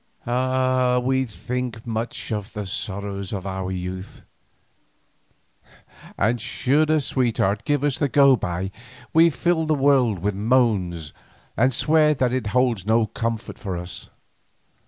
[0.25, 0.97] Ah!
[0.97, 4.25] we think much of the sorrows of our youth,
[6.17, 8.71] and should a sweetheart give us the go by
[9.13, 11.13] we fill the world with moans
[11.55, 14.09] and swear that it holds no comfort for us.